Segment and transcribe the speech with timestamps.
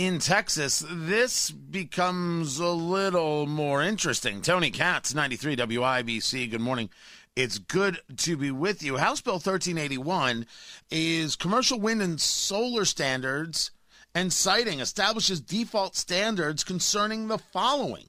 [0.00, 4.40] in Texas, this becomes a little more interesting.
[4.40, 6.50] Tony Katz, 93 WIBC.
[6.50, 6.88] Good morning.
[7.36, 8.96] It's good to be with you.
[8.96, 10.46] House Bill 1381
[10.90, 13.72] is commercial wind and solar standards
[14.14, 18.08] and siting establishes default standards concerning the following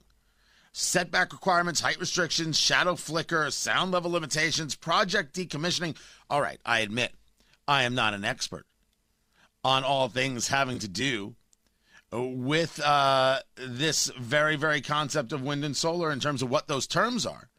[0.72, 5.98] setback requirements, height restrictions, shadow flicker, sound level limitations, project decommissioning.
[6.30, 7.12] All right, I admit
[7.68, 8.66] I am not an expert
[9.62, 11.36] on all things having to do
[12.12, 16.88] with uh, this very, very concept of wind and solar in terms of what those
[16.88, 17.50] terms are.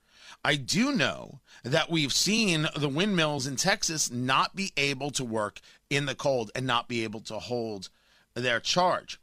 [0.44, 5.60] I do know that we've seen the windmills in Texas not be able to work
[5.88, 7.88] in the cold and not be able to hold
[8.34, 9.20] their charge.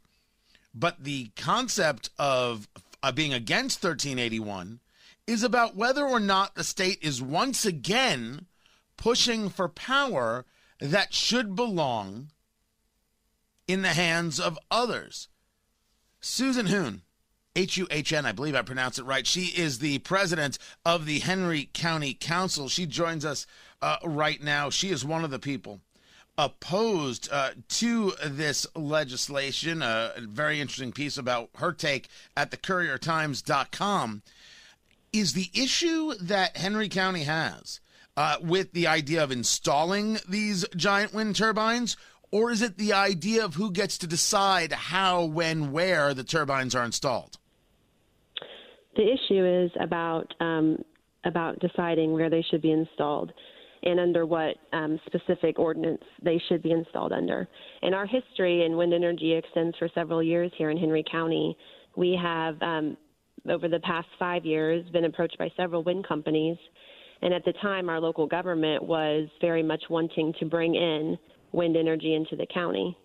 [0.74, 2.68] But the concept of
[3.02, 4.80] uh, being against 1381
[5.26, 8.46] is about whether or not the state is once again
[8.96, 10.44] pushing for power
[10.80, 12.28] that should belong
[13.70, 15.28] in the hands of others.
[16.20, 17.02] Susan Huhn,
[17.54, 19.26] H U H N, I believe I pronounced it right.
[19.26, 22.68] She is the president of the Henry County Council.
[22.68, 23.46] She joins us
[23.80, 24.70] uh, right now.
[24.70, 25.80] She is one of the people
[26.36, 29.82] opposed uh, to this legislation.
[29.82, 34.22] a very interesting piece about her take at the couriertimes.com.
[35.12, 37.80] Is the issue that Henry County has
[38.16, 41.96] uh, with the idea of installing these giant wind turbines,
[42.32, 46.74] or is it the idea of who gets to decide how, when, where the turbines
[46.74, 47.38] are installed?
[48.96, 50.78] The issue is about um,
[51.24, 53.32] about deciding where they should be installed
[53.82, 57.48] and under what um, specific ordinance they should be installed under.
[57.82, 61.56] In our history and wind energy extends for several years here in Henry County.
[61.96, 62.96] We have, um,
[63.48, 66.58] over the past five years, been approached by several wind companies.
[67.22, 71.18] And at the time, our local government was very much wanting to bring in
[71.52, 72.96] wind energy into the county.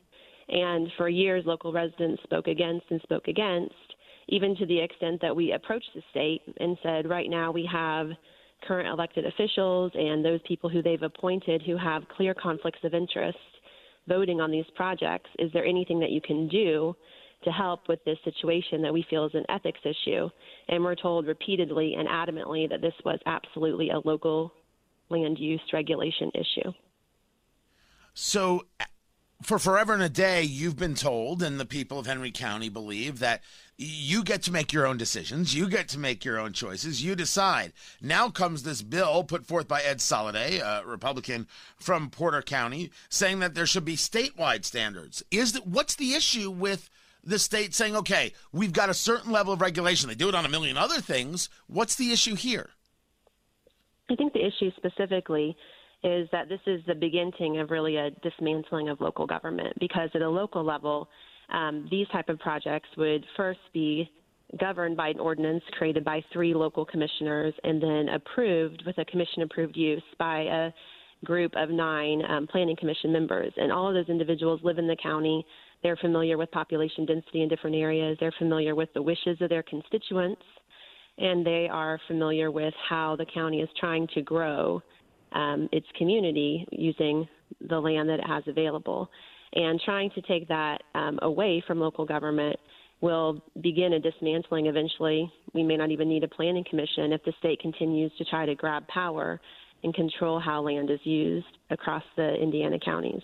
[0.47, 3.73] And for years, local residents spoke against and spoke against,
[4.27, 8.09] even to the extent that we approached the state and said, right now we have
[8.67, 13.37] current elected officials and those people who they've appointed who have clear conflicts of interest
[14.07, 15.29] voting on these projects.
[15.39, 16.95] Is there anything that you can do
[17.43, 20.29] to help with this situation that we feel is an ethics issue?
[20.67, 24.53] And we're told repeatedly and adamantly that this was absolutely a local
[25.09, 26.71] land use regulation issue.
[28.15, 28.65] So,
[29.43, 33.19] for forever and a day, you've been told, and the people of Henry County believe
[33.19, 33.43] that
[33.77, 35.53] you get to make your own decisions.
[35.53, 37.03] You get to make your own choices.
[37.03, 37.73] You decide.
[38.01, 43.39] Now comes this bill put forth by Ed Soliday, a Republican from Porter County, saying
[43.39, 45.21] that there should be statewide standards.
[45.29, 46.89] Is that what's the issue with
[47.21, 50.07] the state saying, okay, we've got a certain level of regulation?
[50.07, 51.49] They do it on a million other things.
[51.67, 52.69] What's the issue here?
[54.09, 55.57] I think the issue specifically
[56.05, 60.21] is that this is the beginning of really a dismantling of local government because at
[60.21, 61.09] a local level,
[61.51, 64.09] um, these type of projects would first be
[64.59, 69.41] governed by an ordinance created by three local commissioners and then approved with a commission
[69.41, 70.71] approved use by a
[71.25, 73.51] group of nine um, planning commission members.
[73.57, 75.43] And all of those individuals live in the county.
[75.81, 78.15] They're familiar with population density in different areas.
[78.19, 80.43] They're familiar with the wishes of their constituents.
[81.17, 84.83] And they are familiar with how the county is trying to grow
[85.35, 87.27] um, its community using
[87.69, 89.09] the land that it has available.
[89.53, 92.57] And trying to take that um, away from local government
[93.01, 95.31] will begin a dismantling eventually.
[95.53, 98.55] We may not even need a planning commission if the state continues to try to
[98.55, 99.39] grab power
[99.83, 103.21] and control how land is used across the Indiana counties.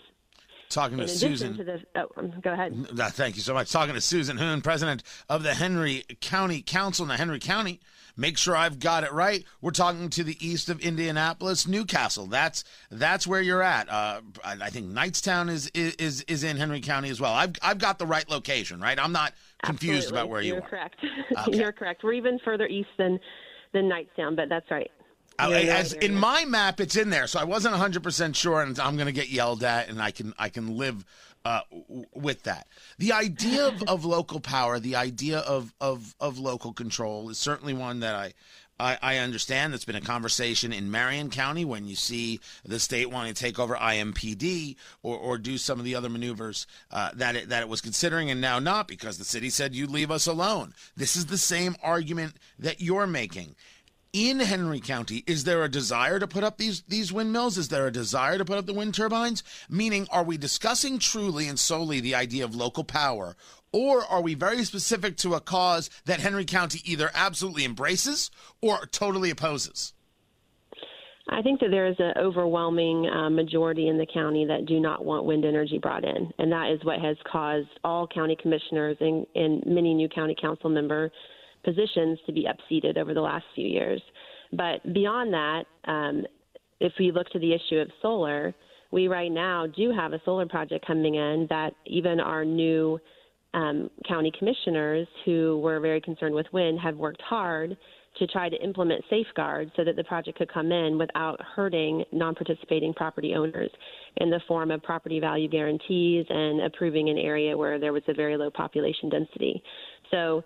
[0.71, 1.57] Talking to Susan.
[1.57, 2.87] To the, oh, um, go ahead.
[3.11, 3.71] Thank you so much.
[3.71, 7.79] Talking to Susan Huhn, president of the Henry County Council in the Henry County.
[8.17, 9.45] Make sure I've got it right.
[9.61, 12.27] We're talking to the east of Indianapolis, New Castle.
[12.27, 13.89] That's that's where you're at.
[13.89, 17.33] Uh, I think Knightstown is is is in Henry County as well.
[17.33, 18.99] I've I've got the right location, right?
[18.99, 19.33] I'm not
[19.63, 20.19] confused Absolutely.
[20.19, 20.69] about where you're you are.
[20.69, 20.95] Correct.
[21.47, 21.57] Okay.
[21.57, 22.03] You're correct.
[22.03, 23.19] We're even further east than
[23.73, 24.91] than Knightstown, but that's right.
[25.39, 28.95] As in my map, it's in there, so I wasn't 100 percent sure, and I'm
[28.95, 31.05] going to get yelled at, and I can I can live
[31.45, 31.61] uh,
[32.13, 32.67] with that.
[32.99, 37.73] The idea of, of local power, the idea of, of of local control, is certainly
[37.73, 38.33] one that I
[38.81, 43.11] I, I understand that's been a conversation in Marion County when you see the state
[43.11, 47.35] wanting to take over IMPD or, or do some of the other maneuvers uh, that
[47.35, 50.25] it, that it was considering and now not because the city said you leave us
[50.25, 50.73] alone.
[50.97, 53.55] This is the same argument that you're making
[54.13, 57.57] in Henry County, is there a desire to put up these these windmills?
[57.57, 59.43] Is there a desire to put up the wind turbines?
[59.69, 63.35] Meaning, are we discussing truly and solely the idea of local power,
[63.71, 68.31] or are we very specific to a cause that Henry County either absolutely embraces
[68.61, 69.93] or totally opposes?
[71.29, 75.05] I think that there is an overwhelming uh, majority in the county that do not
[75.05, 79.25] want wind energy brought in, and that is what has caused all county commissioners and,
[79.35, 81.09] and many new county council member
[81.63, 84.01] positions to be upseated over the last few years.
[84.53, 86.23] But beyond that, um,
[86.79, 88.53] if we look to the issue of solar,
[88.91, 92.99] we right now do have a solar project coming in that even our new
[93.53, 97.77] um, county commissioners who were very concerned with wind have worked hard
[98.17, 102.35] to try to implement safeguards so that the project could come in without hurting non
[102.35, 103.69] participating property owners
[104.17, 108.13] in the form of property value guarantees and approving an area where there was a
[108.13, 109.63] very low population density.
[110.11, 110.43] So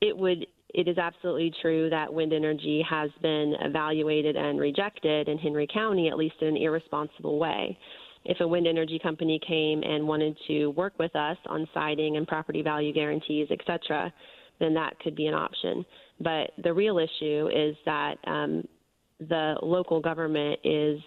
[0.00, 5.38] it would it is absolutely true that wind energy has been evaluated and rejected in
[5.38, 7.78] Henry County, at least in an irresponsible way.
[8.26, 12.28] If a wind energy company came and wanted to work with us on siting and
[12.28, 14.12] property value guarantees, et cetera,
[14.60, 15.86] then that could be an option.
[16.20, 18.68] But the real issue is that um,
[19.20, 21.00] the local government is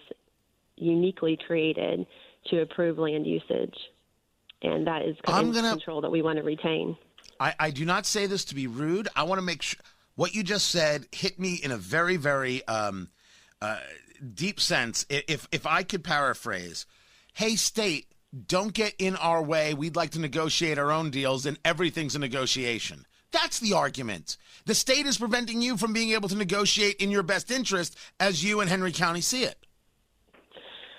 [0.76, 2.04] uniquely created
[2.50, 3.76] to approve land usage,
[4.62, 6.96] and that is gonna, control that we want to retain.
[7.42, 9.08] I, I do not say this to be rude.
[9.16, 9.80] I want to make sure
[10.14, 13.08] what you just said hit me in a very, very um,
[13.60, 13.80] uh,
[14.32, 15.04] deep sense.
[15.10, 16.86] If if I could paraphrase,
[17.32, 18.06] "Hey, state,
[18.46, 19.74] don't get in our way.
[19.74, 24.36] We'd like to negotiate our own deals, and everything's a negotiation." That's the argument.
[24.66, 28.44] The state is preventing you from being able to negotiate in your best interest as
[28.44, 29.66] you and Henry County see it.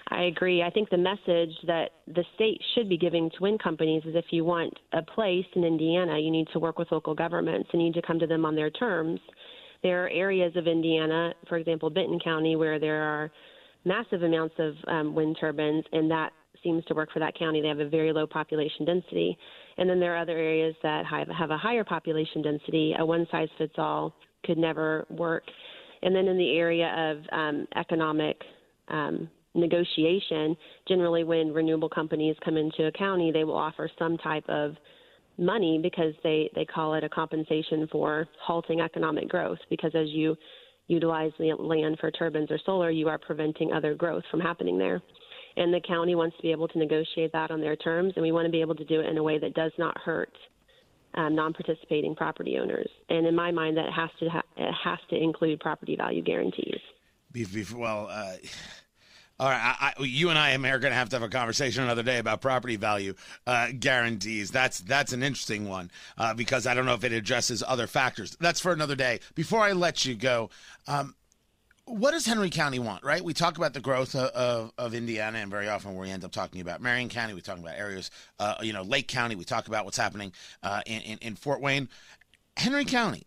[0.10, 0.62] I agree.
[0.62, 4.26] I think the message that the state should be giving to wind companies is if
[4.32, 7.88] you want a place in Indiana, you need to work with local governments and you
[7.88, 9.20] need to come to them on their terms.
[9.82, 13.32] There are areas of Indiana, for example, Benton County, where there are
[13.86, 16.32] massive amounts of um, wind turbines, and that
[16.64, 17.62] seems to work for that county.
[17.62, 19.38] They have a very low population density.
[19.78, 22.94] And then there are other areas that have, have a higher population density.
[22.98, 24.16] A one size fits all
[24.46, 25.44] could never work.
[26.02, 28.42] And then in the area of um, economic
[28.88, 30.56] um, negotiation,
[30.88, 34.76] generally when renewable companies come into a county, they will offer some type of
[35.38, 39.60] money because they, they call it a compensation for halting economic growth.
[39.70, 40.36] Because as you
[40.88, 45.02] utilize the land for turbines or solar, you are preventing other growth from happening there
[45.58, 48.32] and the county wants to be able to negotiate that on their terms, and we
[48.32, 50.36] want to be able to do it in a way that does not hurt
[51.16, 52.90] um, non-participating property owners.
[53.10, 56.80] And in my mind, that has to ha- it has to include property value guarantees.
[57.74, 58.38] Well, uh,
[59.40, 61.84] all right, I, I, you and I are going to have to have a conversation
[61.84, 63.16] another day about property value
[63.48, 64.52] uh, guarantees.
[64.52, 68.38] That's that's an interesting one uh, because I don't know if it addresses other factors.
[68.40, 69.20] That's for another day.
[69.36, 70.50] Before I let you go.
[70.88, 71.16] Um,
[71.86, 73.22] what does Henry County want, right?
[73.22, 76.32] We talk about the growth of, of, of, Indiana, and very often we end up
[76.32, 77.34] talking about Marion County.
[77.34, 78.10] We talk about areas,
[78.40, 79.36] uh, you know, Lake County.
[79.36, 80.32] We talk about what's happening
[80.64, 81.90] uh, in, in, in, Fort Wayne.
[82.58, 83.24] Henry County,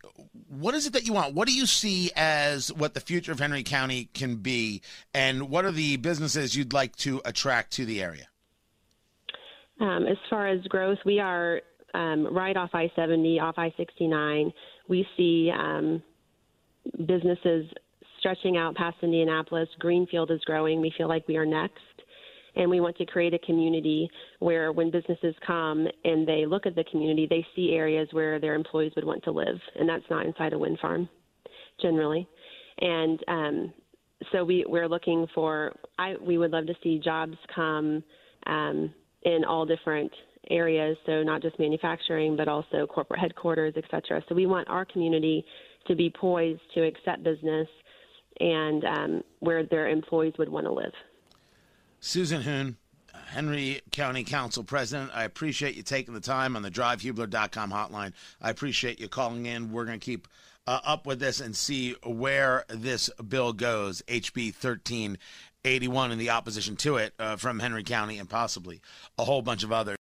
[0.47, 1.33] what is it that you want?
[1.33, 4.81] What do you see as what the future of Henry County can be,
[5.13, 8.27] and what are the businesses you'd like to attract to the area?
[9.79, 11.61] Um, as far as growth, we are
[11.93, 14.51] um, right off I 70, off I 69.
[14.87, 16.01] We see um,
[17.05, 17.69] businesses
[18.19, 19.69] stretching out past Indianapolis.
[19.79, 20.81] Greenfield is growing.
[20.81, 21.81] We feel like we are next.
[22.57, 24.09] And we want to create a community
[24.39, 28.55] where when businesses come and they look at the community, they see areas where their
[28.55, 29.59] employees would want to live.
[29.79, 31.07] And that's not inside a wind farm,
[31.79, 32.27] generally.
[32.79, 33.73] And um,
[34.31, 38.03] so we, we're looking for, I, we would love to see jobs come
[38.47, 40.11] um, in all different
[40.49, 44.23] areas, so not just manufacturing, but also corporate headquarters, et cetera.
[44.27, 45.45] So we want our community
[45.87, 47.67] to be poised to accept business
[48.39, 50.93] and um, where their employees would want to live.
[51.99, 52.75] Susan Huhn,
[53.27, 58.13] Henry County Council President, I appreciate you taking the time on the drivehubler.com hotline.
[58.41, 59.71] I appreciate you calling in.
[59.71, 60.27] We're going to keep
[60.67, 66.75] uh, up with this and see where this bill goes, HB 1381, and the opposition
[66.77, 68.81] to it uh, from Henry County and possibly
[69.17, 69.95] a whole bunch of others.